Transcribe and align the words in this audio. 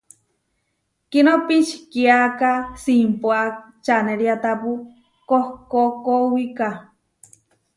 Kiʼnó 1.09 1.33
pičikiáka 1.47 2.49
simpuá 2.83 3.39
čaneriátapu 3.85 4.71
kohkókowika. 5.29 6.67